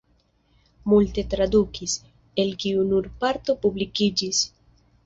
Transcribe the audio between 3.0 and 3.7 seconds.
parto